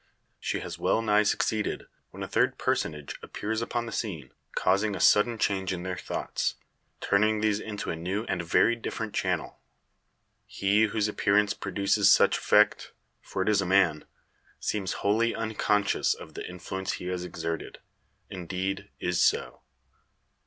She 0.39 0.61
has 0.61 0.79
well 0.79 1.03
nigh 1.03 1.21
succeeded, 1.21 1.85
when 2.09 2.23
a 2.23 2.27
third 2.27 2.57
personage 2.57 3.15
appears 3.21 3.61
upon 3.61 3.85
the 3.85 3.91
scene, 3.91 4.31
causing 4.55 4.95
a 4.95 4.99
sudden 4.99 5.37
change 5.37 5.71
in 5.71 5.83
their 5.83 5.95
thoughts, 5.95 6.55
turning 7.01 7.39
these 7.39 7.59
into 7.59 7.91
a 7.91 7.95
new 7.95 8.23
and 8.23 8.41
very 8.41 8.75
different 8.75 9.13
channel. 9.13 9.59
He 10.47 10.85
whose 10.85 11.07
appearance 11.07 11.53
produces 11.53 12.11
such 12.11 12.39
effect 12.39 12.93
for 13.21 13.43
it 13.43 13.49
is 13.49 13.61
a 13.61 13.65
man 13.67 14.05
seems 14.59 14.91
wholly 15.05 15.35
unconscious 15.35 16.15
of 16.15 16.33
the 16.33 16.49
influence 16.49 16.93
he 16.93 17.05
has 17.09 17.23
exerted; 17.23 17.77
indeed, 18.27 18.89
is 18.99 19.21
so. 19.21 19.61